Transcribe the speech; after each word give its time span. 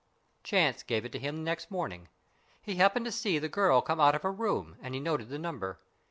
Chance 0.43 0.81
gave 0.81 1.05
it 1.05 1.11
to 1.11 1.19
him 1.19 1.43
next 1.43 1.69
morning. 1.69 2.07
He 2.59 2.77
happened 2.77 3.05
to 3.05 3.11
see 3.11 3.37
the 3.37 3.47
girl 3.47 3.83
come 3.83 3.99
out 3.99 4.15
of 4.15 4.23
her 4.23 4.31
room, 4.33 4.75
and 4.81 4.95
he 4.95 4.99
noted 4.99 5.29
the 5.29 5.37
number. 5.37 5.79